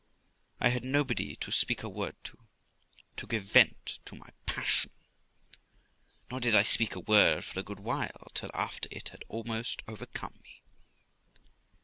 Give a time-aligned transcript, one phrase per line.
[0.59, 2.39] I had nobody to speak a word to,
[3.17, 4.89] to give vent to my passion;
[6.31, 9.83] nor did I speak a word for a good while, till after it had almost
[9.87, 10.63] overcome me.